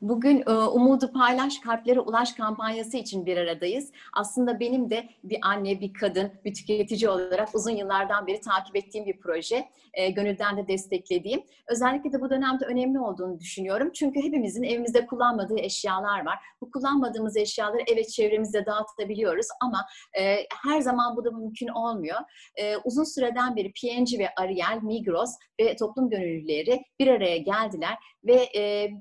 [0.00, 3.92] Bugün e, Umudu Paylaş, Kalplere Ulaş kampanyası için bir aradayız.
[4.12, 9.06] Aslında benim de bir anne, bir kadın, bir tüketici olarak uzun yıllardan beri takip ettiğim
[9.06, 9.68] bir proje.
[9.94, 11.42] E, gönülden de desteklediğim.
[11.68, 13.90] Özellikle de bu dönemde önemli olduğunu düşünüyorum.
[13.94, 16.38] Çünkü hepimizin evimizde kullanmadığı eşyalar var.
[16.60, 19.86] Bu kullanmadığımız eşyaları evet çevremizde dağıtabiliyoruz ama
[20.18, 20.36] e,
[20.66, 22.18] her zaman bu da mümkün olmuyor.
[22.56, 25.30] E, uzun süreden beri P&G ve Ariel, Migros
[25.60, 27.94] ve toplum gönüllüleri bir araya geldiler
[28.24, 28.48] ve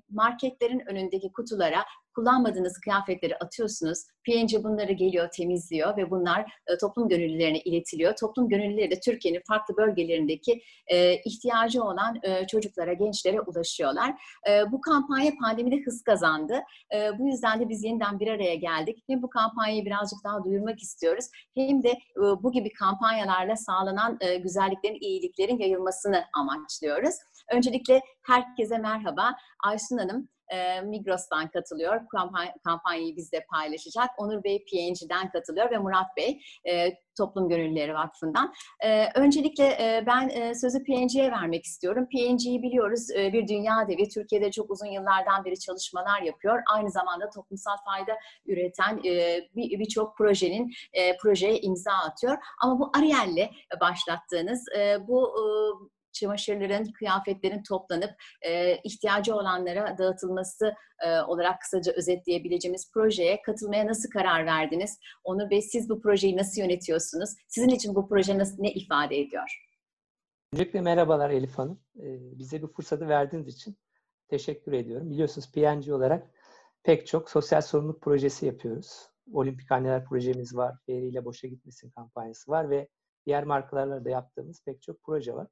[0.09, 1.85] marketlerin önündeki kutulara
[2.17, 4.03] kullanmadığınız kıyafetleri atıyorsunuz.
[4.25, 8.15] P&G bunları geliyor, temizliyor ve bunlar e, toplum gönüllülerine iletiliyor.
[8.15, 14.15] Toplum gönüllüleri de Türkiye'nin farklı bölgelerindeki e, ihtiyacı olan e, çocuklara, gençlere ulaşıyorlar.
[14.49, 16.59] E, bu kampanya pandemide hız kazandı.
[16.95, 19.03] E, bu yüzden de biz yeniden bir araya geldik.
[19.07, 21.25] Hem bu kampanyayı birazcık daha duyurmak istiyoruz.
[21.55, 27.15] Hem de e, bu gibi kampanyalarla sağlanan e, güzelliklerin, iyiliklerin yayılmasını amaçlıyoruz.
[27.51, 29.35] Öncelikle herkese merhaba.
[29.63, 32.07] Aysun Hanım, e, Migros'tan katılıyor.
[32.07, 34.09] Kampanya, kampanyayı bizle paylaşacak.
[34.17, 38.53] Onur Bey P&G'den katılıyor ve Murat Bey e, Toplum Gönüllüleri Vakfı'ndan.
[38.83, 42.07] E, öncelikle ben sözü P&G'ye vermek istiyorum.
[42.11, 44.09] P&G'yi biliyoruz bir dünya devi.
[44.09, 46.61] Türkiye'de çok uzun yıllardan beri çalışmalar yapıyor.
[46.73, 49.03] Aynı zamanda toplumsal fayda üreten
[49.55, 52.37] birçok bir projenin e, projeye imza atıyor.
[52.61, 53.49] Ama bu Ariel'le
[53.81, 54.65] başlattığınız
[55.07, 55.33] bu
[56.19, 60.73] çamaşırların, kıyafetlerin toplanıp e, ihtiyacı olanlara dağıtılması
[61.05, 64.99] e, olarak kısaca özetleyebileceğimiz projeye katılmaya nasıl karar verdiniz?
[65.23, 67.29] Onu ve siz bu projeyi nasıl yönetiyorsunuz?
[67.47, 69.63] Sizin için bu proje nasıl, ne ifade ediyor?
[70.53, 71.79] Öncelikle merhabalar Elif Hanım.
[71.99, 73.77] Ee, bize bu fırsatı verdiğiniz için
[74.27, 75.09] teşekkür ediyorum.
[75.09, 76.29] Biliyorsunuz PNG olarak
[76.83, 79.09] pek çok sosyal sorumluluk projesi yapıyoruz.
[79.33, 82.87] Olimpik Anneler projemiz var, Feriyle Boşa Gitmesin kampanyası var ve
[83.25, 85.47] diğer markalarla da yaptığımız pek çok proje var.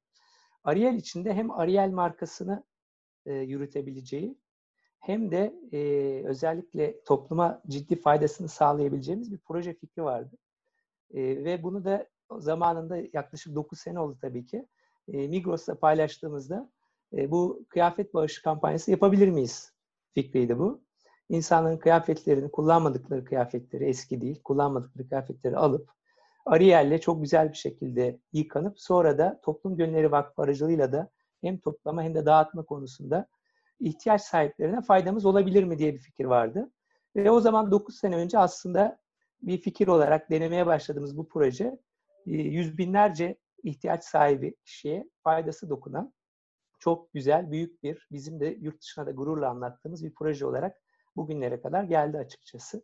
[0.66, 2.64] Ariel içinde hem Ariel markasını
[3.26, 4.38] e, yürütebileceği
[5.00, 5.78] hem de e,
[6.26, 10.36] özellikle topluma ciddi faydasını sağlayabileceğimiz bir proje fikri vardı.
[11.14, 12.06] E, ve bunu da
[12.38, 14.66] zamanında yaklaşık 9 sene oldu tabii ki.
[15.08, 16.70] E, Migros'la paylaştığımızda
[17.16, 19.72] e, bu kıyafet bağışı kampanyası yapabilir miyiz
[20.14, 20.80] fikriydi bu.
[21.28, 25.95] İnsanların kıyafetlerini, kullanmadıkları kıyafetleri, eski değil, kullanmadıkları kıyafetleri alıp
[26.46, 32.02] Ariel'le çok güzel bir şekilde yıkanıp sonra da Toplum Gönülleri Vakfı aracılığıyla da hem toplama
[32.02, 33.26] hem de dağıtma konusunda
[33.80, 36.70] ihtiyaç sahiplerine faydamız olabilir mi diye bir fikir vardı.
[37.16, 38.98] Ve o zaman 9 sene önce aslında
[39.42, 41.78] bir fikir olarak denemeye başladığımız bu proje
[42.26, 46.14] e, yüz binlerce ihtiyaç sahibi kişiye faydası dokunan
[46.78, 50.76] çok güzel, büyük bir, bizim de yurt dışına da gururla anlattığımız bir proje olarak
[51.16, 52.82] bugünlere kadar geldi açıkçası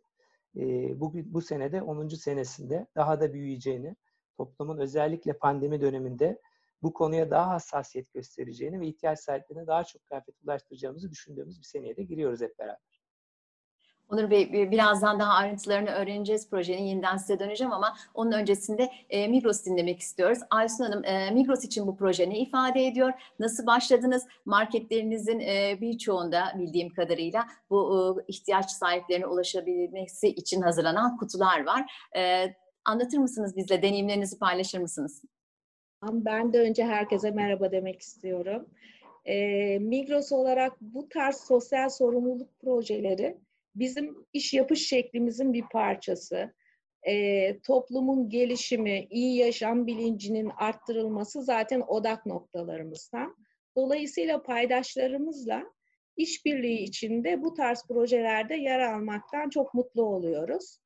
[0.57, 2.09] e, bugün bu senede 10.
[2.09, 3.95] senesinde daha da büyüyeceğini,
[4.37, 6.41] toplumun özellikle pandemi döneminde
[6.83, 11.97] bu konuya daha hassasiyet göstereceğini ve ihtiyaç sahiplerine daha çok kıyafet ulaştıracağımızı düşündüğümüz bir seneye
[11.97, 12.92] de giriyoruz hep beraber.
[14.13, 19.65] Onur Bey birazdan daha ayrıntılarını öğreneceğiz projenin yeniden size döneceğim ama onun öncesinde e, Migros
[19.65, 20.39] dinlemek istiyoruz.
[20.49, 23.13] Aysun Hanım e, Migros için bu proje ne ifade ediyor?
[23.39, 24.27] Nasıl başladınız?
[24.45, 32.09] Marketlerinizin e, birçoğunda bildiğim kadarıyla bu e, ihtiyaç sahiplerine ulaşabilmesi için hazırlanan kutular var.
[32.17, 32.53] E,
[32.85, 33.81] anlatır mısınız bizle?
[33.81, 35.21] Deneyimlerinizi paylaşır mısınız?
[36.11, 38.65] Ben de önce herkese merhaba demek istiyorum.
[39.25, 39.35] E,
[39.79, 43.37] Migros olarak bu tarz sosyal sorumluluk projeleri
[43.75, 46.53] bizim iş yapış şeklimizin bir parçası.
[47.07, 53.35] E, toplumun gelişimi, iyi yaşam bilincinin arttırılması zaten odak noktalarımızdan.
[53.75, 55.63] Dolayısıyla paydaşlarımızla
[56.17, 60.77] işbirliği içinde bu tarz projelerde yer almaktan çok mutlu oluyoruz.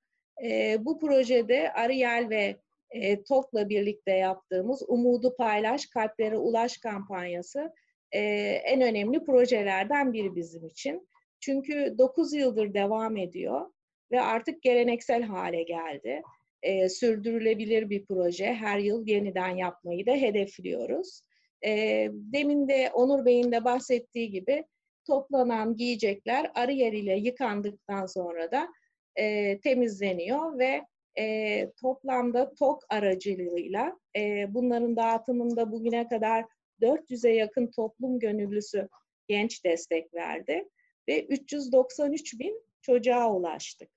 [0.44, 2.58] E, bu projede Ariel ve
[2.92, 7.74] e, TOK'la birlikte yaptığımız Umudu Paylaş, Kalplere Ulaş kampanyası
[8.12, 8.20] e,
[8.66, 11.08] en önemli projelerden biri bizim için.
[11.40, 13.72] Çünkü 9 yıldır devam ediyor
[14.12, 16.22] ve artık geleneksel hale geldi.
[16.64, 18.54] E, sürdürülebilir bir proje.
[18.54, 21.22] Her yıl yeniden yapmayı da hedefliyoruz.
[21.66, 21.72] E,
[22.12, 24.64] demin de Onur Bey'in de bahsettiği gibi
[25.08, 28.68] toplanan giyecekler arı yeriyle yıkandıktan sonra da
[29.16, 30.82] e, temizleniyor ve
[31.20, 36.46] e, toplamda TOK aracılığıyla e, bunların dağıtımında bugüne kadar
[36.82, 38.88] 400'e yakın toplum gönüllüsü
[39.28, 40.70] genç destek verdi
[41.08, 43.90] ve 393 bin çocuğa ulaştık.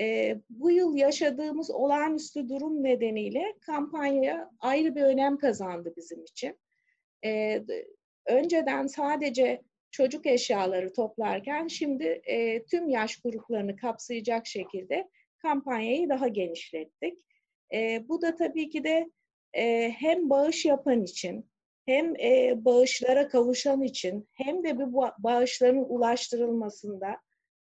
[0.00, 6.58] E, bu yıl yaşadığımız olağanüstü durum nedeniyle kampanya ayrı bir önem kazandı bizim için.
[7.24, 7.62] E,
[8.26, 15.08] önceden sadece çocuk eşyaları toplarken şimdi e, tüm yaş gruplarını kapsayacak şekilde
[15.38, 17.18] kampanyayı daha genişlettik.
[17.74, 19.10] E, bu da tabii ki de
[19.52, 21.50] e, hem bağış yapan için
[21.88, 27.16] hem e, bağışlara kavuşan için hem de bu bağışların ulaştırılmasında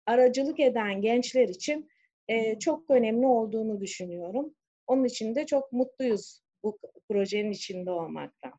[0.06, 1.90] aracılık eden gençler için
[2.28, 4.54] e, çok önemli olduğunu düşünüyorum.
[4.86, 6.78] Onun için de çok mutluyuz bu
[7.08, 8.52] projenin içinde olmaktan.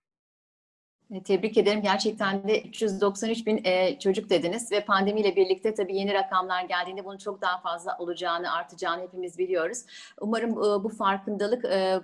[1.11, 1.81] E, tebrik ederim.
[1.81, 7.17] Gerçekten de 393 bin e, çocuk dediniz ve pandemiyle birlikte tabii yeni rakamlar geldiğinde bunun
[7.17, 9.85] çok daha fazla olacağını, artacağını hepimiz biliyoruz.
[10.21, 11.99] Umarım e, bu farkındalık e,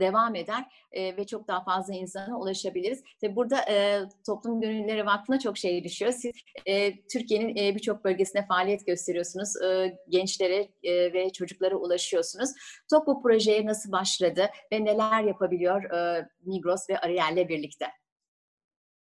[0.00, 3.02] devam eder e, ve çok daha fazla insana ulaşabiliriz.
[3.20, 6.12] Tabii burada e, Toplum Gönüllüleri Vakfı'na çok şey düşüyor.
[6.12, 6.32] Siz
[6.66, 9.62] e, Türkiye'nin e, birçok bölgesine faaliyet gösteriyorsunuz.
[9.62, 12.50] E, gençlere e, ve çocuklara ulaşıyorsunuz.
[12.90, 17.86] TOP bu projeye nasıl başladı ve neler yapabiliyor e, Migros ve Ariel'le birlikte?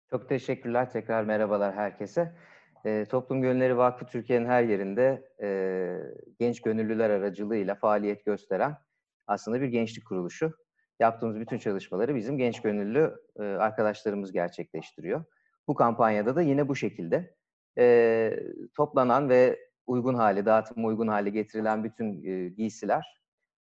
[0.09, 0.91] Çok teşekkürler.
[0.91, 2.35] Tekrar merhabalar herkese.
[2.85, 5.49] E, Toplum Gönülleri Vakfı Türkiye'nin her yerinde e,
[6.39, 8.77] genç gönüllüler aracılığıyla faaliyet gösteren
[9.27, 10.53] aslında bir gençlik kuruluşu.
[11.01, 15.23] Yaptığımız bütün çalışmaları bizim genç gönüllü e, arkadaşlarımız gerçekleştiriyor.
[15.67, 17.35] Bu kampanyada da yine bu şekilde
[17.77, 18.39] e,
[18.75, 23.21] toplanan ve uygun hale, dağıtıma uygun hale getirilen bütün e, giysiler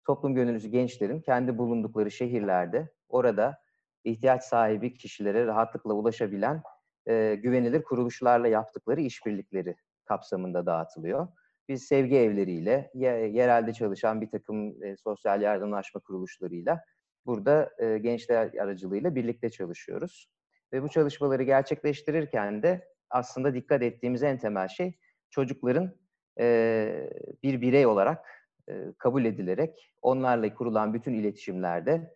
[0.06, 3.58] toplum gönüllüsü gençlerin kendi bulundukları şehirlerde orada
[4.04, 6.64] ihtiyaç sahibi kişilere rahatlıkla ulaşabilen
[7.08, 11.28] e, güvenilir kuruluşlarla yaptıkları işbirlikleri kapsamında dağıtılıyor.
[11.70, 16.84] Biz sevgi evleriyle, yerelde çalışan bir takım e, sosyal yardımlaşma kuruluşlarıyla
[17.26, 20.30] burada e, gençler aracılığıyla birlikte çalışıyoruz.
[20.74, 24.98] Ve bu çalışmaları gerçekleştirirken de aslında dikkat ettiğimiz en temel şey
[25.30, 25.96] çocukların
[26.40, 27.10] e,
[27.44, 28.26] bir birey olarak
[28.70, 32.16] e, kabul edilerek onlarla kurulan bütün iletişimlerde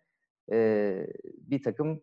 [0.52, 2.02] e, bir takım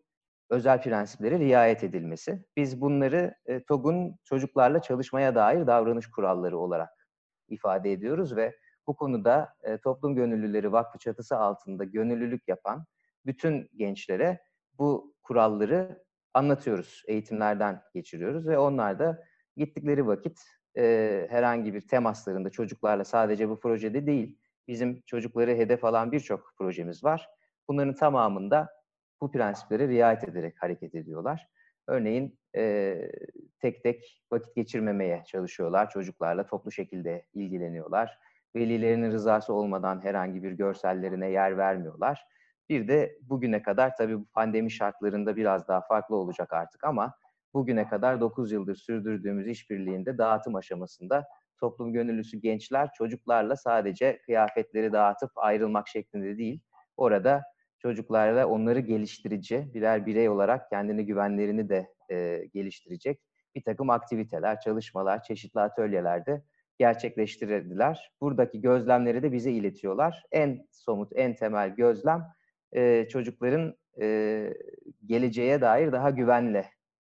[0.50, 2.44] özel prensiplere riayet edilmesi.
[2.56, 7.08] Biz bunları e, TOG'un çocuklarla çalışmaya dair davranış kuralları olarak
[7.48, 8.56] ifade ediyoruz ve
[8.86, 12.84] bu konuda e, Toplum Gönüllüleri Vakfı çatısı altında gönüllülük yapan
[13.28, 14.38] bütün gençlere
[14.78, 16.04] bu kuralları
[16.34, 19.24] anlatıyoruz, eğitimlerden geçiriyoruz ve onlar da
[19.56, 20.40] gittikleri vakit
[20.76, 24.38] e, herhangi bir temaslarında çocuklarla sadece bu projede değil,
[24.68, 27.28] bizim çocukları hedef alan birçok projemiz var.
[27.68, 28.68] Bunların tamamında
[29.20, 31.48] bu prensiplere riayet ederek hareket ediyorlar.
[31.86, 32.96] Örneğin e,
[33.60, 35.90] tek tek vakit geçirmemeye çalışıyorlar.
[35.90, 38.18] Çocuklarla toplu şekilde ilgileniyorlar.
[38.56, 42.26] Velilerinin rızası olmadan herhangi bir görsellerine yer vermiyorlar.
[42.68, 47.14] Bir de bugüne kadar tabii bu pandemi şartlarında biraz daha farklı olacak artık ama
[47.54, 51.26] bugüne kadar 9 yıldır sürdürdüğümüz işbirliğinde dağıtım aşamasında
[51.60, 56.60] toplum gönüllüsü gençler çocuklarla sadece kıyafetleri dağıtıp ayrılmak şeklinde değil,
[56.96, 57.42] orada
[57.78, 63.20] çocuklarla onları geliştirici, birer birey olarak kendini güvenlerini de e, geliştirecek
[63.54, 66.42] bir takım aktiviteler, çalışmalar, çeşitli atölyelerde
[66.78, 68.12] gerçekleştirdiler.
[68.20, 70.22] Buradaki gözlemleri de bize iletiyorlar.
[70.32, 72.26] En somut, en temel gözlem
[72.72, 74.54] e, çocukların e,
[75.06, 76.70] geleceğe dair daha güvenle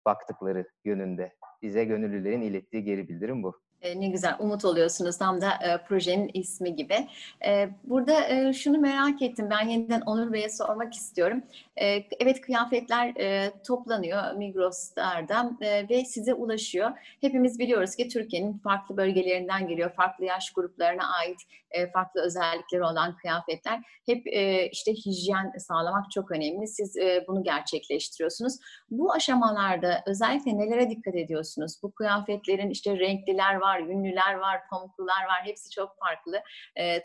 [0.05, 1.33] baktıkları yönünde.
[1.61, 3.61] Bize gönüllülerin ilettiği geri bildirim bu.
[3.95, 7.07] Ne güzel, umut oluyorsunuz tam da e, projenin ismi gibi.
[7.45, 11.43] E, burada e, şunu merak ettim, ben yeniden Onur Bey'e sormak istiyorum.
[11.81, 16.91] E, evet kıyafetler e, toplanıyor Migros'larda e, ve size ulaşıyor.
[17.21, 21.39] Hepimiz biliyoruz ki Türkiye'nin farklı bölgelerinden geliyor, farklı yaş gruplarına ait
[21.71, 23.79] e, farklı özellikleri olan kıyafetler.
[24.05, 24.25] Hep
[24.71, 26.67] işte hijyen sağlamak çok önemli.
[26.67, 26.95] Siz
[27.27, 28.53] bunu gerçekleştiriyorsunuz.
[28.91, 31.79] Bu aşamalarda özellikle nelere dikkat ediyorsunuz?
[31.83, 35.41] Bu kıyafetlerin işte renkliler var, ünlüler var, pamuklular var.
[35.43, 36.41] Hepsi çok farklı.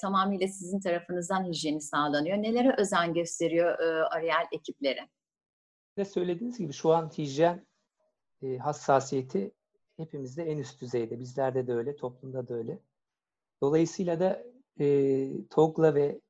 [0.00, 2.37] Tamamıyla sizin tarafınızdan hijyeni sağlanıyor.
[2.37, 3.78] Nelere özen gösteriyor
[4.11, 5.09] Ariel ekipleri?
[5.97, 7.66] De söylediğiniz gibi şu an hijyen
[8.42, 9.52] e, hassasiyeti
[9.97, 11.21] hepimizde en üst düzeyde.
[11.21, 12.78] Bizlerde de öyle, toplumda da öyle.
[13.62, 14.44] Dolayısıyla da
[14.80, 16.21] e, TOG'la ve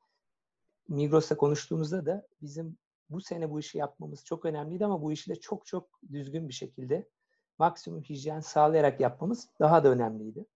[0.89, 2.77] Migros'la konuştuğumuzda da bizim
[3.11, 6.55] bu sene bu işi yapmamız çok önemliydi ama bu işi de çok çok düzgün bir
[6.55, 7.09] şekilde
[7.59, 10.47] maksimum hijyen sağlayarak yapmamız daha da önemliydi.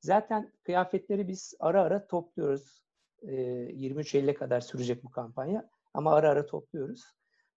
[0.00, 2.82] Zaten kıyafetleri biz ara ara topluyoruz.
[3.22, 7.04] E, 23 Eylül'e kadar sürecek bu kampanya ama ara ara topluyoruz.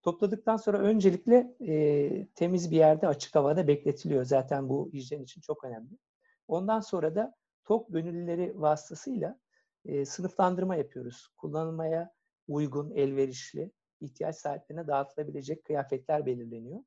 [0.01, 4.25] Topladıktan sonra öncelikle e, temiz bir yerde açık havada bekletiliyor.
[4.25, 5.97] Zaten bu hijyen için çok önemli.
[6.47, 9.39] Ondan sonra da TOK gönüllüleri vasıtasıyla
[9.85, 11.27] e, sınıflandırma yapıyoruz.
[11.37, 12.11] Kullanılmaya
[12.47, 16.79] uygun, elverişli, ihtiyaç sahiplerine dağıtılabilecek kıyafetler belirleniyor.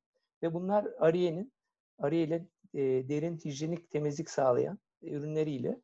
[0.43, 1.53] Ve bunlar Ariye'nin,
[1.99, 5.81] Ariye e, derin hijyenik temizlik sağlayan ürünleriyle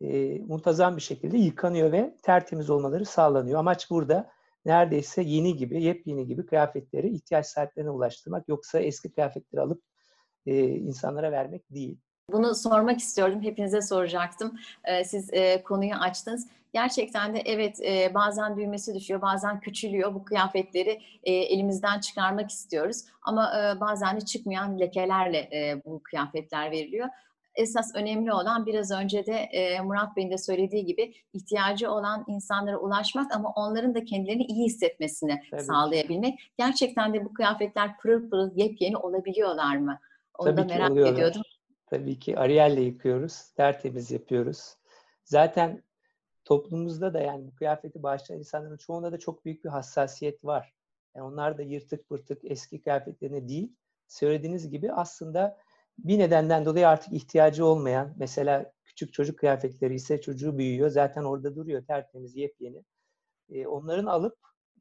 [0.00, 3.58] e, muntazam bir şekilde yıkanıyor ve tertemiz olmaları sağlanıyor.
[3.58, 4.30] Amaç burada
[4.66, 8.48] neredeyse yeni gibi, yepyeni gibi kıyafetleri ihtiyaç sahiplerine ulaştırmak.
[8.48, 9.82] Yoksa eski kıyafetleri alıp
[10.46, 11.98] e, insanlara vermek değil.
[12.32, 13.42] Bunu sormak istiyordum.
[13.42, 14.58] Hepinize soracaktım.
[14.84, 16.48] Ee, siz e, konuyu açtınız.
[16.72, 20.14] Gerçekten de evet e, bazen düğmesi düşüyor, bazen küçülüyor.
[20.14, 23.04] Bu kıyafetleri e, elimizden çıkarmak istiyoruz.
[23.22, 27.08] Ama e, bazen de çıkmayan lekelerle e, bu kıyafetler veriliyor.
[27.56, 32.78] Esas önemli olan biraz önce de e, Murat Bey'in de söylediği gibi ihtiyacı olan insanlara
[32.78, 35.62] ulaşmak ama onların da kendilerini iyi hissetmesini Tabii.
[35.62, 36.52] sağlayabilmek.
[36.58, 39.98] Gerçekten de bu kıyafetler pırıl pırıl yepyeni olabiliyorlar mı?
[40.38, 41.12] Onu Tabii da merak oluyorlar.
[41.14, 41.42] ediyordum.
[41.86, 44.74] Tabii ki Ariel'le yıkıyoruz, tertemiz yapıyoruz.
[45.24, 45.82] Zaten
[46.44, 50.74] toplumumuzda da yani bu kıyafeti bağışlayan insanların çoğunda da çok büyük bir hassasiyet var.
[51.16, 53.72] Yani onlar da yırtık pırtık eski kıyafetlerine değil,
[54.08, 55.58] söylediğiniz gibi aslında
[55.98, 61.56] bir nedenden dolayı artık ihtiyacı olmayan, mesela küçük çocuk kıyafetleri ise çocuğu büyüyor, zaten orada
[61.56, 62.84] duruyor tertemiz, yepyeni.
[63.50, 64.38] Ee, onların alıp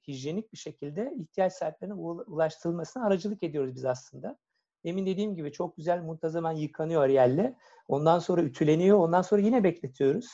[0.07, 4.37] hijyenik bir şekilde ihtiyaç sahiplerine ula- ulaştırılmasına aracılık ediyoruz biz aslında.
[4.85, 7.55] Demin dediğim gibi çok güzel muntazaman yıkanıyor Ariel'le.
[7.87, 8.97] Ondan sonra ütüleniyor.
[8.97, 10.27] Ondan sonra yine bekletiyoruz.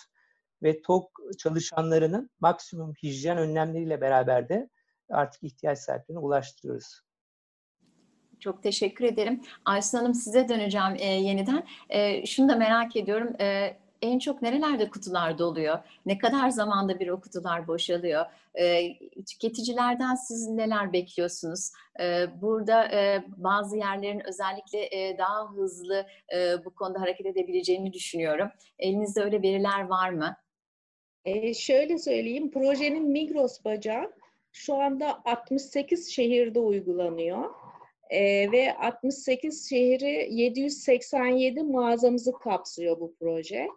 [0.63, 4.69] Ve TOK çalışanlarının maksimum hijyen önlemleriyle beraber de
[5.09, 7.01] artık ihtiyaç sahiplerine ulaştırıyoruz.
[8.41, 9.41] Çok teşekkür ederim.
[9.65, 11.63] Aysun Hanım size döneceğim e, yeniden.
[11.89, 13.33] E, şunu da merak ediyorum.
[13.41, 15.79] E, en çok nerelerde kutular doluyor?
[16.05, 18.25] Ne kadar zamanda bir o kutular boşalıyor?
[18.55, 21.71] E, tüketicilerden siz neler bekliyorsunuz?
[21.99, 26.05] E, burada e, bazı yerlerin özellikle e, daha hızlı
[26.35, 28.49] e, bu konuda hareket edebileceğini düşünüyorum.
[28.79, 30.35] Elinizde öyle veriler var mı?
[31.25, 34.11] Ee, şöyle söyleyeyim, projenin Migros bacağı
[34.51, 37.49] şu anda 68 şehirde uygulanıyor.
[38.11, 43.67] Ee, ve 68 şehri 787 mağazamızı kapsıyor bu proje.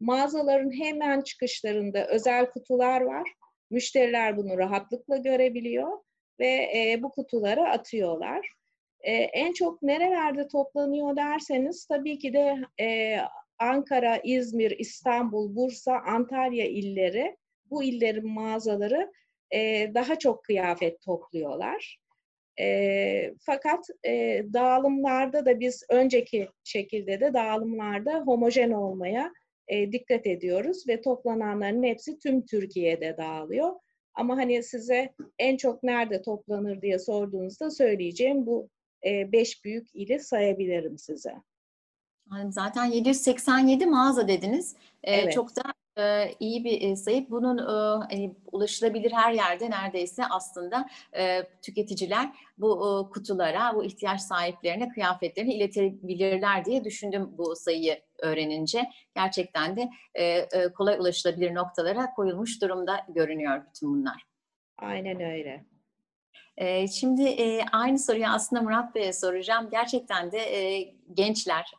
[0.00, 3.32] Mağazaların hemen çıkışlarında özel kutular var.
[3.70, 5.98] Müşteriler bunu rahatlıkla görebiliyor
[6.40, 8.52] ve e, bu kutuları atıyorlar.
[9.00, 13.18] E, en çok nerelerde toplanıyor derseniz tabii ki de e,
[13.58, 17.36] Ankara, İzmir, İstanbul, Bursa, Antalya illeri,
[17.70, 19.12] bu illerin mağazaları
[19.50, 22.00] e, daha çok kıyafet topluyorlar.
[22.60, 29.32] E, fakat e, dağılımlarda da biz önceki şekilde de dağılımlarda homojen olmaya
[29.68, 33.72] e, dikkat ediyoruz ve toplananların hepsi tüm Türkiye'de dağılıyor.
[34.14, 38.68] Ama hani size en çok nerede toplanır diye sorduğunuzda söyleyeceğim bu
[39.06, 41.34] e, beş büyük ili sayabilirim size.
[42.48, 44.74] Zaten 787 mağaza dediniz.
[45.04, 45.32] Ee, Evet.
[45.32, 45.62] Çok da
[46.00, 47.30] e, iyi bir e, sayı.
[47.30, 54.20] Bunun e, hani ulaşılabilir her yerde neredeyse aslında e, tüketiciler bu e, kutulara, bu ihtiyaç
[54.20, 58.90] sahiplerine kıyafetlerini iletebilirler diye düşündüm bu sayıyı öğrenince.
[59.14, 64.22] Gerçekten de e, e, kolay ulaşılabilir noktalara koyulmuş durumda görünüyor bütün bunlar.
[64.78, 65.64] Aynen öyle.
[66.92, 67.36] Şimdi
[67.72, 69.68] aynı soruyu aslında Murat Bey'e soracağım.
[69.70, 70.40] Gerçekten de
[71.14, 71.72] gençler,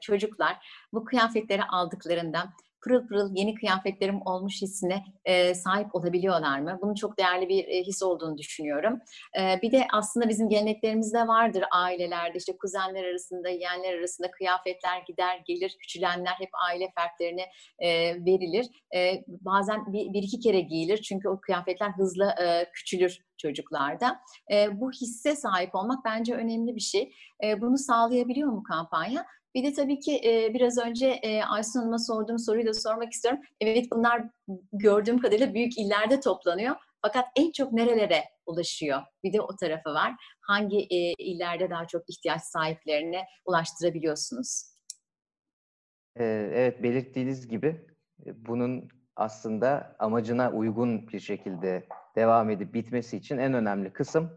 [0.00, 0.56] çocuklar
[0.92, 6.78] bu kıyafetleri aldıklarında pırıl pırıl yeni kıyafetlerim olmuş hissine e, sahip olabiliyorlar mı?
[6.82, 8.98] Bunun çok değerli bir e, his olduğunu düşünüyorum.
[9.40, 15.42] E, bir de aslında bizim geleneklerimizde vardır ailelerde işte kuzenler arasında, yeğenler arasında kıyafetler gider
[15.46, 17.46] gelir, küçülenler hep aile fertlerine
[17.78, 17.88] e,
[18.24, 18.66] verilir.
[18.94, 24.20] E, bazen bir, bir iki kere giyilir çünkü o kıyafetler hızlı e, küçülür çocuklarda.
[24.52, 27.12] E, bu hisse sahip olmak bence önemli bir şey.
[27.44, 29.26] E, bunu sağlayabiliyor mu kampanya?
[29.54, 33.40] Bir de tabii ki e, biraz önce e, Aysun Hanım'a sorduğum soruyu da sormak istiyorum.
[33.60, 34.22] Evet bunlar
[34.72, 36.76] gördüğüm kadarıyla büyük illerde toplanıyor.
[37.02, 39.02] Fakat en çok nerelere ulaşıyor?
[39.24, 40.14] Bir de o tarafı var.
[40.40, 44.62] Hangi e, illerde daha çok ihtiyaç sahiplerine ulaştırabiliyorsunuz?
[46.16, 47.86] Evet, belirttiğiniz gibi
[48.34, 54.36] bunun aslında amacına uygun bir şekilde devam edip bitmesi için en önemli kısım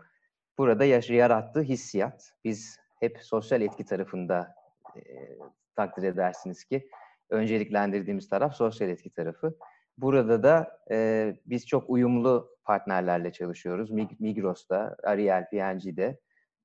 [0.58, 2.34] burada yarattığı hissiyat.
[2.44, 4.56] Biz hep sosyal etki tarafında
[4.98, 5.38] e,
[5.76, 6.90] takdir edersiniz ki
[7.30, 9.58] önceliklendirdiğimiz taraf sosyal etki tarafı.
[9.98, 13.92] Burada da e, biz çok uyumlu partnerlerle çalışıyoruz.
[13.92, 16.20] Mig- Migros'ta, Ariel, P&G'de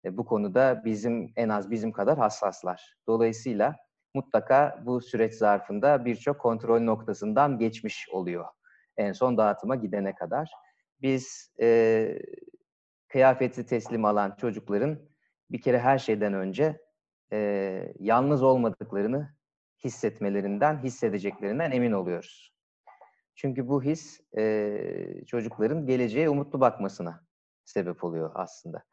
[0.04, 2.96] e, bu konuda bizim en az bizim kadar hassaslar.
[3.06, 3.76] Dolayısıyla
[4.14, 8.44] mutlaka bu süreç zarfında birçok kontrol noktasından geçmiş oluyor.
[8.96, 10.50] En son dağıtıma gidene kadar.
[11.02, 12.18] Biz e,
[13.08, 14.98] kıyafeti teslim alan çocukların
[15.50, 16.80] bir kere her şeyden önce
[17.32, 19.34] e, yalnız olmadıklarını
[19.84, 22.54] hissetmelerinden, hissedeceklerinden emin oluyoruz.
[23.34, 27.24] Çünkü bu his e, çocukların geleceğe umutlu bakmasına
[27.64, 28.84] sebep oluyor aslında.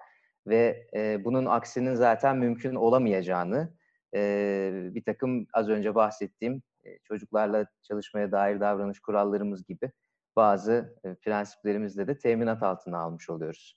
[0.48, 3.74] Ve e, bunun aksinin zaten mümkün olamayacağını,
[4.15, 9.92] e, bir takım az önce bahsettiğim e, çocuklarla çalışmaya dair davranış kurallarımız gibi
[10.36, 13.75] bazı e, prensiplerimizle de teminat altına almış oluyoruz.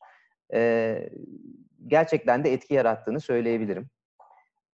[0.55, 1.11] E,
[1.87, 3.91] gerçekten de etki yarattığını söyleyebilirim.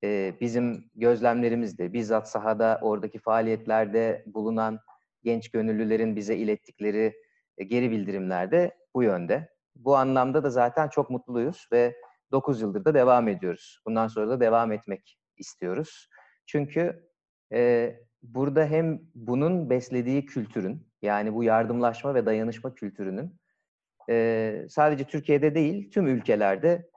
[0.05, 4.81] E, bizim gözlemlerimizde, bizzat sahada oradaki faaliyetlerde bulunan
[5.23, 7.15] genç gönüllülerin bize ilettikleri
[7.59, 9.49] e, geri bildirimlerde bu yönde.
[9.75, 11.97] Bu anlamda da zaten çok mutluyuz ve
[12.33, 13.81] 9 yıldır da devam ediyoruz.
[13.87, 16.09] Bundan sonra da devam etmek istiyoruz.
[16.47, 17.09] Çünkü
[17.53, 17.93] e,
[18.23, 23.41] burada hem bunun beslediği kültürün, yani bu yardımlaşma ve dayanışma kültürünün
[24.11, 26.91] e, sadece Türkiye'de değil, tüm ülkelerde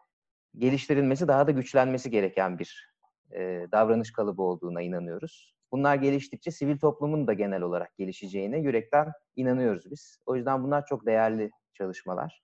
[0.58, 2.87] geliştirilmesi, daha da güçlenmesi gereken bir
[3.36, 5.54] e, davranış kalıbı olduğuna inanıyoruz.
[5.72, 10.20] Bunlar geliştikçe sivil toplumun da genel olarak gelişeceğine yürekten inanıyoruz biz.
[10.26, 12.42] O yüzden bunlar çok değerli çalışmalar.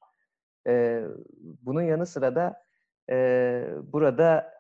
[0.68, 1.04] E,
[1.62, 2.64] bunun yanı sıra da
[3.10, 4.54] e, burada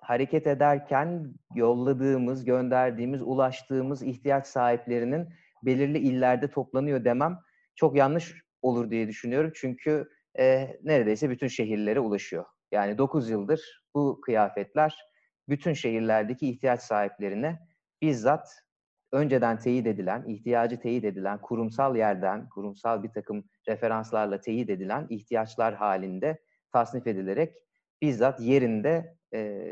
[0.00, 5.28] hareket ederken yolladığımız, gönderdiğimiz, ulaştığımız ihtiyaç sahiplerinin
[5.62, 7.38] belirli illerde toplanıyor demem
[7.76, 9.52] çok yanlış olur diye düşünüyorum.
[9.54, 12.44] Çünkü e, neredeyse bütün şehirlere ulaşıyor.
[12.72, 14.98] Yani 9 yıldır bu kıyafetler
[15.48, 17.58] bütün şehirlerdeki ihtiyaç sahiplerine
[18.02, 18.62] bizzat
[19.12, 25.74] önceden teyit edilen, ihtiyacı teyit edilen, kurumsal yerden, kurumsal bir takım referanslarla teyit edilen ihtiyaçlar
[25.74, 26.42] halinde
[26.72, 27.56] tasnif edilerek
[28.02, 29.66] bizzat yerinde e,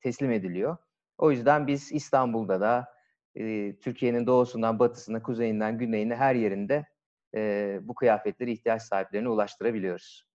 [0.00, 0.76] teslim ediliyor.
[1.18, 2.88] O yüzden biz İstanbul'da da
[3.34, 6.86] e, Türkiye'nin doğusundan, batısına, kuzeyinden, güneyine her yerinde
[7.34, 10.27] e, bu kıyafetleri ihtiyaç sahiplerine ulaştırabiliyoruz.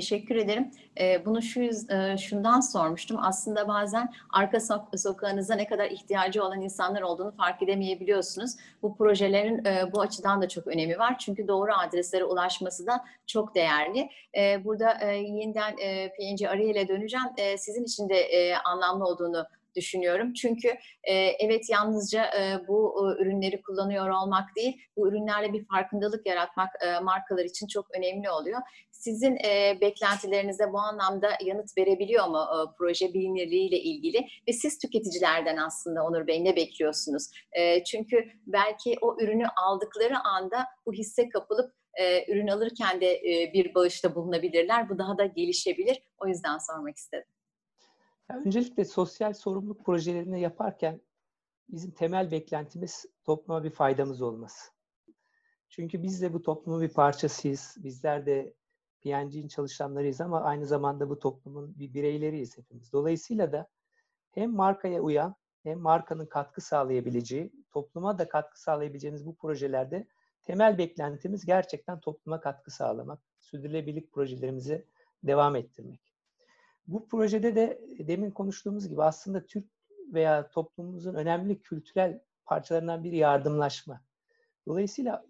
[0.00, 0.70] Teşekkür ederim.
[1.24, 1.60] Bunu şu
[2.18, 3.16] şundan sormuştum.
[3.22, 4.58] Aslında bazen arka
[4.96, 8.56] sokağınıza ne kadar ihtiyacı olan insanlar olduğunu fark edemeyebiliyorsunuz.
[8.82, 11.18] Bu projelerin bu açıdan da çok önemi var.
[11.18, 14.08] Çünkü doğru adreslere ulaşması da çok değerli.
[14.64, 15.76] Burada yeniden
[16.16, 17.26] PNG Ariel'e döneceğim.
[17.58, 18.28] Sizin için de
[18.64, 19.46] anlamlı olduğunu
[19.76, 20.32] düşünüyorum.
[20.32, 20.68] Çünkü
[21.04, 26.68] e, evet yalnızca e, bu e, ürünleri kullanıyor olmak değil, bu ürünlerle bir farkındalık yaratmak
[26.80, 28.60] e, markalar için çok önemli oluyor.
[28.90, 34.26] Sizin e, beklentilerinize bu anlamda yanıt verebiliyor mu e, proje bilinirliğiyle ilgili?
[34.48, 37.30] Ve siz tüketicilerden aslında Onur Bey ne bekliyorsunuz?
[37.52, 43.52] E, çünkü belki o ürünü aldıkları anda bu hisse kapılıp e, ürün alırken de e,
[43.52, 44.88] bir bağışta bulunabilirler.
[44.88, 46.02] Bu daha da gelişebilir.
[46.18, 47.26] O yüzden sormak istedim.
[48.36, 51.00] Öncelikle sosyal sorumluluk projelerini yaparken
[51.68, 54.70] bizim temel beklentimiz topluma bir faydamız olması.
[55.68, 57.76] Çünkü biz de bu toplumun bir parçasıyız.
[57.78, 58.54] Bizler de
[59.02, 62.92] PNG'nin çalışanlarıyız ama aynı zamanda bu toplumun bir bireyleriyiz hepimiz.
[62.92, 63.68] Dolayısıyla da
[64.30, 70.06] hem markaya uyan hem markanın katkı sağlayabileceği, topluma da katkı sağlayabileceğimiz bu projelerde
[70.42, 74.86] temel beklentimiz gerçekten topluma katkı sağlamak, sürdürülebilirlik projelerimizi
[75.22, 76.09] devam ettirmek.
[76.86, 79.64] Bu projede de demin konuştuğumuz gibi aslında Türk
[80.12, 84.00] veya toplumumuzun önemli kültürel parçalarından bir yardımlaşma.
[84.66, 85.24] Dolayısıyla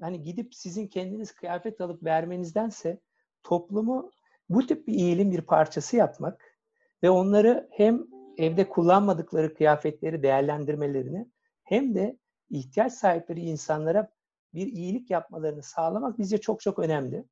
[0.00, 3.00] hani gidip sizin kendiniz kıyafet alıp vermenizdense
[3.42, 4.10] toplumu
[4.48, 6.58] bu tip bir iyiliğin bir parçası yapmak
[7.02, 8.06] ve onları hem
[8.38, 11.30] evde kullanmadıkları kıyafetleri değerlendirmelerini
[11.62, 12.18] hem de
[12.50, 14.12] ihtiyaç sahipleri insanlara
[14.54, 17.24] bir iyilik yapmalarını sağlamak bizce çok çok önemli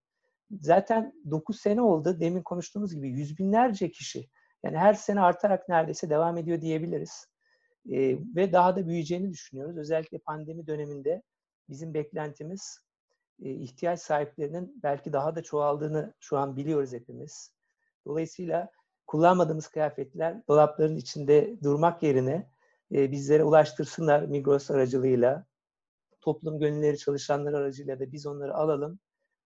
[0.60, 2.20] zaten 9 sene oldu.
[2.20, 4.28] Demin konuştuğumuz gibi yüz binlerce kişi.
[4.62, 7.26] Yani her sene artarak neredeyse devam ediyor diyebiliriz.
[7.90, 9.76] E, ve daha da büyüyeceğini düşünüyoruz.
[9.78, 11.22] Özellikle pandemi döneminde
[11.68, 12.78] bizim beklentimiz
[13.42, 17.54] e, ihtiyaç sahiplerinin belki daha da çoğaldığını şu an biliyoruz hepimiz.
[18.06, 18.70] Dolayısıyla
[19.06, 22.50] kullanmadığımız kıyafetler dolapların içinde durmak yerine
[22.92, 25.46] e, bizlere ulaştırsınlar Migros aracılığıyla,
[26.20, 28.98] toplum gönülleri çalışanlar aracılığıyla da biz onları alalım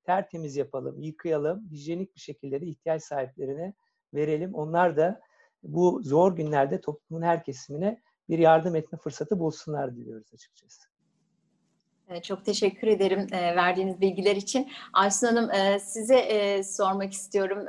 [0.09, 3.75] tertemiz yapalım, yıkayalım, hijyenik bir şekilde de ihtiyaç sahiplerine
[4.14, 4.55] verelim.
[4.55, 5.21] Onlar da
[5.62, 10.88] bu zor günlerde toplumun her kesimine bir yardım etme fırsatı bulsunlar diliyoruz açıkçası.
[12.23, 14.71] Çok teşekkür ederim verdiğiniz bilgiler için.
[14.92, 17.66] Aysun Hanım size sormak istiyorum.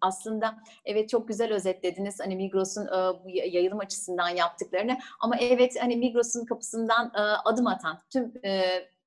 [0.00, 2.86] Aslında evet çok güzel özetlediniz hani Migros'un
[3.24, 7.12] bu yayılım açısından yaptıklarını ama evet hani Migros'un kapısından
[7.44, 8.32] adım atan tüm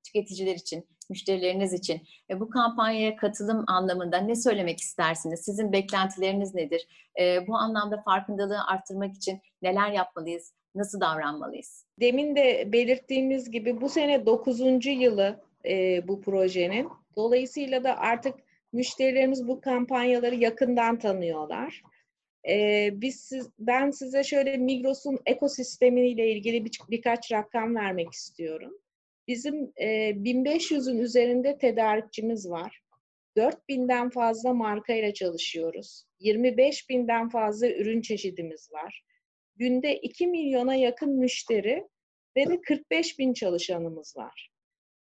[0.03, 5.39] tüketiciler için müşterileriniz için e, bu kampanyaya katılım anlamında ne söylemek istersiniz?
[5.39, 6.87] Sizin beklentileriniz nedir?
[7.19, 10.53] E, bu anlamda farkındalığı arttırmak için neler yapmalıyız?
[10.75, 11.85] Nasıl davranmalıyız?
[11.99, 14.85] Demin de belirttiğimiz gibi bu sene 9.
[14.85, 16.89] yılı e, bu projenin.
[17.15, 18.35] Dolayısıyla da artık
[18.73, 21.81] müşterilerimiz bu kampanyaları yakından tanıyorlar.
[22.49, 28.73] Ee, biz siz, ben size şöyle Migros'un ekosistemiyle ilgili bir, birkaç rakam vermek istiyorum.
[29.27, 32.81] Bizim e, 1500'ün üzerinde tedarikçimiz var.
[33.37, 36.03] 4000'den fazla markayla çalışıyoruz.
[36.19, 39.03] 25 binden fazla ürün çeşidimiz var.
[39.55, 41.87] Günde 2 milyona yakın müşteri
[42.37, 44.51] ve de 45 bin çalışanımız var.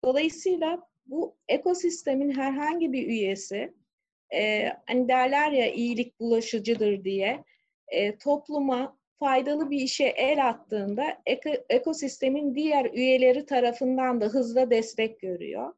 [0.03, 3.73] Dolayısıyla bu ekosistemin herhangi bir üyesi,
[4.33, 7.43] e, hani derler ya iyilik bulaşıcıdır diye,
[7.87, 15.19] e, topluma faydalı bir işe el attığında eko- ekosistemin diğer üyeleri tarafından da hızla destek
[15.19, 15.73] görüyor.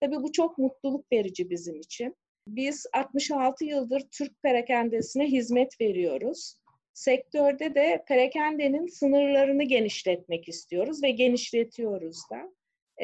[0.00, 2.16] Tabii bu çok mutluluk verici bizim için.
[2.48, 6.56] Biz 66 yıldır Türk perakendesine hizmet veriyoruz.
[6.94, 12.52] Sektörde de perakendenin sınırlarını genişletmek istiyoruz ve genişletiyoruz da.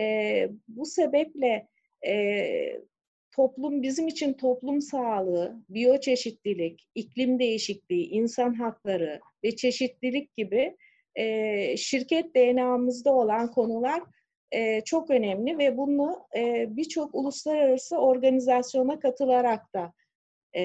[0.01, 1.69] Ee, bu sebeple
[2.07, 2.13] e,
[3.33, 10.77] toplum bizim için toplum sağlığı, biyoçeşitlilik, iklim değişikliği, insan hakları ve çeşitlilik gibi
[11.15, 14.03] e, şirket DNA'mızda olan konular
[14.53, 19.93] e, çok önemli ve bunu e, birçok uluslararası organizasyona katılarak da
[20.53, 20.63] e,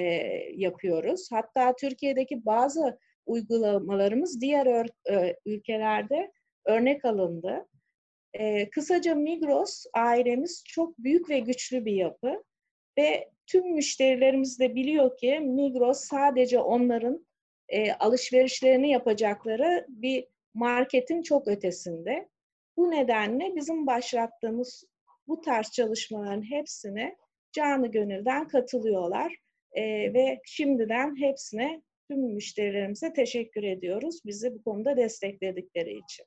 [0.56, 1.30] yapıyoruz.
[1.32, 6.32] Hatta Türkiye'deki bazı uygulamalarımız diğer ör- e, ülkelerde
[6.66, 7.68] örnek alındı.
[8.34, 12.44] E, kısaca Migros ailemiz çok büyük ve güçlü bir yapı
[12.98, 17.26] ve tüm müşterilerimiz de biliyor ki Migros sadece onların
[17.70, 22.30] e, alışverişlerini yapacakları bir marketin çok ötesinde.
[22.78, 24.84] Bu nedenle bizim başlattığımız
[25.28, 27.16] bu tarz çalışmaların hepsine
[27.52, 29.36] canı gönülden katılıyorlar
[29.76, 36.26] E, ve şimdiden hepsine tüm müşterilerimize teşekkür ediyoruz bizi bu konuda destekledikleri için.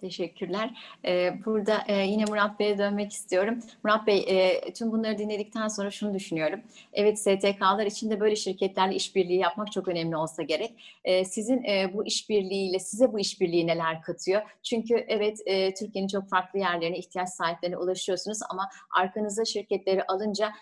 [0.00, 0.70] Teşekkürler.
[1.06, 3.58] Ee, Burada e, yine Murat Bey'e dönmek istiyorum.
[3.84, 6.60] Murat Bey, e, tüm bunları dinledikten sonra şunu düşünüyorum.
[6.92, 11.00] Evet, STK'lar için de böyle şirketlerle işbirliği yapmak çok önemli olsa gerek.
[11.04, 14.42] E, Sizin e, bu işbirliğiyle, size bu işbirliği neler katıyor?
[14.62, 15.38] Çünkü evet,
[15.78, 20.52] Türkiye'nin çok farklı yerlerine, ihtiyaç sahiplerine ulaşıyorsunuz ama arkanıza şirketleri alınca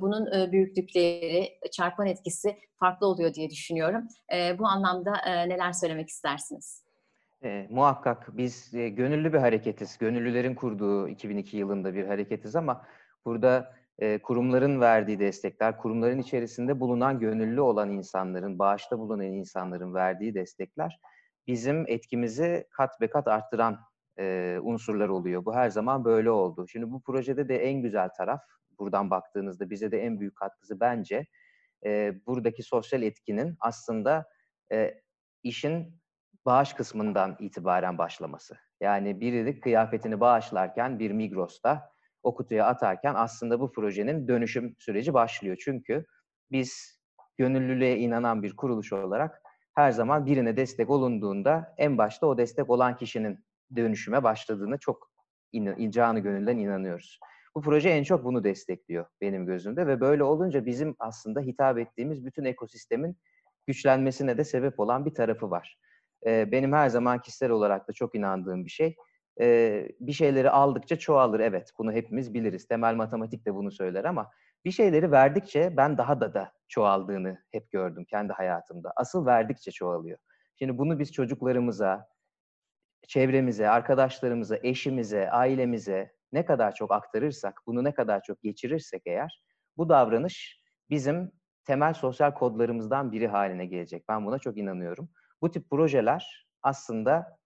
[0.00, 4.08] bunun büyüklükleri, çarpan etkisi farklı oluyor diye düşünüyorum.
[4.58, 6.83] Bu anlamda neler söylemek istersiniz?
[7.44, 9.98] E, muhakkak biz e, gönüllü bir hareketiz.
[9.98, 12.86] Gönüllülerin kurduğu 2002 yılında bir hareketiz ama
[13.24, 20.34] burada e, kurumların verdiği destekler, kurumların içerisinde bulunan gönüllü olan insanların, bağışta bulunan insanların verdiği
[20.34, 21.00] destekler
[21.46, 23.80] bizim etkimizi kat be kat arttıran
[24.18, 25.44] e, unsurlar oluyor.
[25.44, 26.68] Bu her zaman böyle oldu.
[26.68, 28.40] Şimdi bu projede de en güzel taraf,
[28.78, 31.26] buradan baktığınızda bize de en büyük katkısı bence
[31.86, 34.26] e, buradaki sosyal etkinin aslında
[34.72, 34.94] e,
[35.42, 36.03] işin
[36.46, 38.56] bağış kısmından itibaren başlaması.
[38.80, 41.90] Yani biri kıyafetini bağışlarken bir Migros'ta
[42.22, 45.56] o kutuya atarken aslında bu projenin dönüşüm süreci başlıyor.
[45.64, 46.06] Çünkü
[46.50, 47.00] biz
[47.38, 49.42] gönüllülüğe inanan bir kuruluş olarak
[49.74, 53.44] her zaman birine destek olunduğunda en başta o destek olan kişinin
[53.76, 55.10] dönüşüme başladığını çok
[55.52, 57.18] in, canı gönülden inanıyoruz.
[57.54, 62.24] Bu proje en çok bunu destekliyor benim gözümde ve böyle olunca bizim aslında hitap ettiğimiz
[62.24, 63.16] bütün ekosistemin
[63.66, 65.78] güçlenmesine de sebep olan bir tarafı var
[66.26, 68.96] benim her zaman kişisel olarak da çok inandığım bir şey.
[70.00, 71.40] bir şeyleri aldıkça çoğalır.
[71.40, 72.68] Evet, bunu hepimiz biliriz.
[72.68, 74.30] Temel matematik de bunu söyler ama
[74.64, 78.92] bir şeyleri verdikçe ben daha da da çoğaldığını hep gördüm kendi hayatımda.
[78.96, 80.18] Asıl verdikçe çoğalıyor.
[80.58, 82.08] Şimdi bunu biz çocuklarımıza,
[83.08, 89.44] çevremize, arkadaşlarımıza, eşimize, ailemize ne kadar çok aktarırsak, bunu ne kadar çok geçirirsek eğer,
[89.76, 90.60] bu davranış
[90.90, 91.32] bizim
[91.64, 94.04] temel sosyal kodlarımızdan biri haline gelecek.
[94.08, 95.08] Ben buna çok inanıyorum.
[95.44, 97.38] Bu tip projeler aslında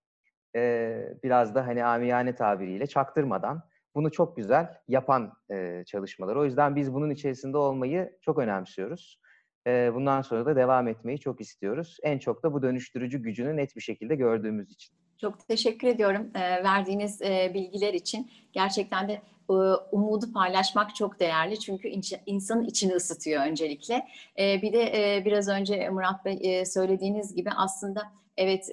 [0.57, 3.63] e, biraz da hani amiyane tabiriyle çaktırmadan
[3.95, 6.37] bunu çok güzel yapan e, çalışmalar.
[6.37, 9.21] O yüzden biz bunun içerisinde olmayı çok önemsiyoruz.
[9.67, 11.97] E, bundan sonra da devam etmeyi çok istiyoruz.
[12.03, 14.95] En çok da bu dönüştürücü gücünü net bir şekilde gördüğümüz için.
[15.21, 18.31] Çok teşekkür ediyorum e, verdiğiniz e, bilgiler için.
[18.53, 19.55] Gerçekten de e,
[19.93, 21.89] umudu paylaşmak çok değerli çünkü
[22.27, 24.09] insanın içini ısıtıyor öncelikle.
[24.39, 28.03] E, bir de e, biraz önce Murat Bey söylediğiniz gibi aslında
[28.37, 28.71] evet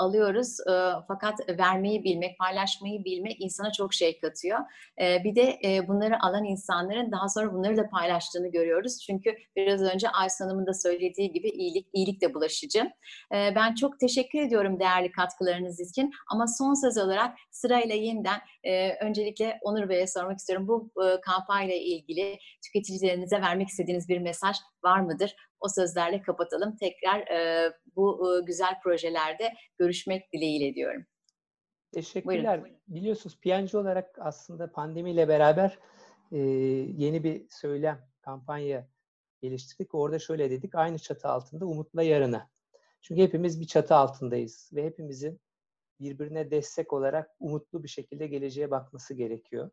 [0.00, 0.72] alıyoruz e,
[1.08, 4.58] fakat vermeyi bilmek, paylaşmayı bilmek insana çok şey katıyor.
[5.00, 8.98] E, bir de e, bunları alan insanların daha sonra bunları da paylaştığını görüyoruz.
[9.06, 12.90] Çünkü biraz önce Aysun Hanım'ın da söylediği gibi iyilik, iyilik de bulaşıcı.
[13.34, 18.94] E, ben çok teşekkür ediyorum değerli katkılarınız için ama son söz olarak sırayla yeniden e,
[19.04, 20.68] öncelikle Onur Bey'e sormak istiyorum.
[20.68, 25.36] Bu e, kampanya ile ilgili tüketicilerinize vermek istediğiniz bir mesaj var mıdır?
[25.60, 26.76] O sözlerle kapatalım.
[26.76, 31.06] Tekrar e, bu e, güzel projelerde görüşmek dileğiyle diyorum.
[31.92, 32.62] Teşekkürler.
[32.62, 32.78] Buyurun.
[32.88, 35.78] Biliyorsunuz PNG olarak aslında pandemiyle beraber
[36.32, 38.88] e, yeni bir söylem, kampanya
[39.42, 39.94] geliştirdik.
[39.94, 42.50] Orada şöyle dedik, aynı çatı altında umutla yarına.
[43.02, 45.40] Çünkü hepimiz bir çatı altındayız ve hepimizin
[46.00, 49.70] birbirine destek olarak umutlu bir şekilde geleceğe bakması gerekiyor.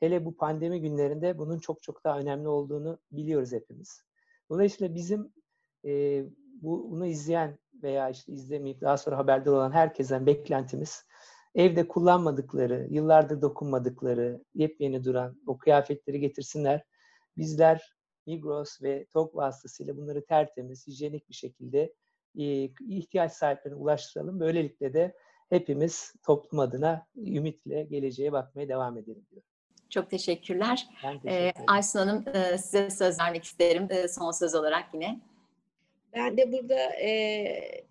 [0.00, 4.07] Hele bu pandemi günlerinde bunun çok çok daha önemli olduğunu biliyoruz hepimiz.
[4.50, 5.32] Dolayısıyla bizim
[5.84, 6.24] e,
[6.62, 11.04] bu, bunu izleyen veya işte izlemeyip daha sonra haberdar olan herkesten beklentimiz
[11.54, 16.84] evde kullanmadıkları, yıllardır dokunmadıkları, yepyeni duran o kıyafetleri getirsinler.
[17.36, 21.94] Bizler Migros ve TOG vasıtasıyla bunları tertemiz, hijyenik bir şekilde
[22.38, 22.44] e,
[22.88, 24.40] ihtiyaç sahiplerine ulaştıralım.
[24.40, 25.14] Böylelikle de
[25.48, 29.42] hepimiz toplum adına ümitle geleceğe bakmaya devam edelim diyor.
[29.90, 30.86] Çok teşekkürler.
[31.04, 31.64] Ben Ee, teşekkür ederim.
[31.66, 35.20] Aysun Hanım e, size söz vermek isterim e, son söz olarak yine.
[36.14, 37.10] Ben de burada e,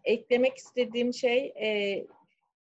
[0.04, 2.06] eklemek istediğim şey e,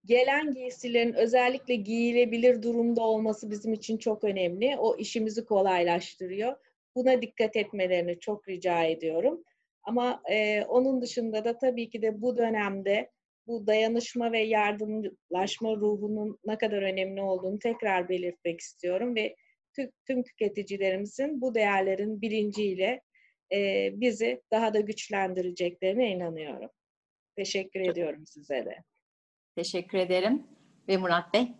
[0.04, 4.76] gelen giysilerin özellikle giyilebilir durumda olması bizim için çok önemli.
[4.78, 6.56] O işimizi kolaylaştırıyor.
[6.96, 9.44] Buna dikkat etmelerini çok rica ediyorum.
[9.82, 13.10] Ama e, onun dışında da tabii ki de bu dönemde
[13.46, 19.36] bu dayanışma ve yardımlaşma ruhunun ne kadar önemli olduğunu tekrar belirtmek istiyorum ve
[19.76, 23.00] tüm, tüm tüketicilerimizin bu değerlerin bilinciyle
[23.52, 26.70] e, bizi daha da güçlendireceklerine inanıyorum.
[27.36, 28.76] Teşekkür Çok- ediyorum size de.
[29.56, 30.42] Teşekkür ederim.
[30.88, 31.52] Ve Murat Bey.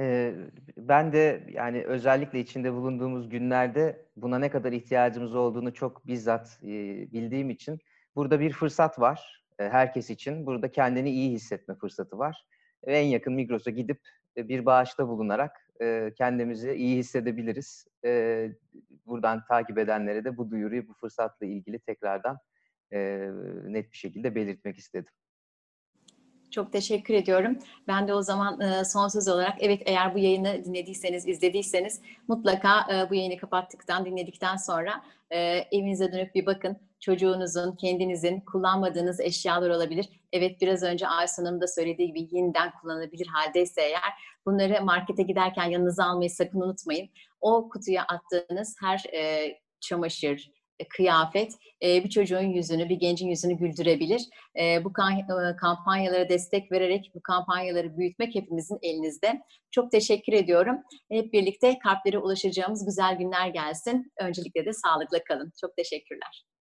[0.00, 0.34] Ee,
[0.76, 6.68] Ben de yani özellikle içinde bulunduğumuz günlerde buna ne kadar ihtiyacımız olduğunu çok bizzat e,
[7.12, 7.78] bildiğim için
[8.16, 10.46] burada bir fırsat var herkes için.
[10.46, 12.46] Burada kendini iyi hissetme fırsatı var.
[12.86, 14.00] En yakın Migros'a gidip
[14.36, 17.86] e, bir bağışta bulunarak e, kendimizi iyi hissedebiliriz.
[18.04, 18.50] E,
[19.06, 22.38] Buradan takip edenlere de bu duyuruyu, bu fırsatla ilgili tekrardan
[22.92, 23.30] e,
[23.64, 25.12] net bir şekilde belirtmek istedim.
[26.50, 27.58] Çok teşekkür ediyorum.
[27.88, 32.94] Ben de o zaman e, son söz olarak evet eğer bu yayını dinlediyseniz, izlediyseniz mutlaka
[32.94, 35.38] e, bu yayını kapattıktan, dinledikten sonra e,
[35.72, 36.76] evinize dönüp bir bakın.
[37.00, 40.08] Çocuğunuzun, kendinizin kullanmadığınız eşyalar olabilir.
[40.32, 44.12] Evet biraz önce Aysun da söylediği gibi yeniden kullanılabilir haldeyse eğer
[44.46, 47.08] bunları markete giderken yanınıza almayı sakın unutmayın.
[47.40, 49.02] O kutuya attığınız her
[49.80, 50.50] çamaşır,
[50.88, 54.22] kıyafet e, bir çocuğun yüzünü, bir gencin yüzünü güldürebilir.
[54.60, 59.42] E, bu e, kampanyalara destek vererek bu kampanyaları büyütmek hepimizin elinizde.
[59.70, 60.76] Çok teşekkür ediyorum.
[61.10, 64.12] Hep birlikte kalplere ulaşacağımız güzel günler gelsin.
[64.20, 65.52] Öncelikle de sağlıkla kalın.
[65.60, 66.55] Çok teşekkürler.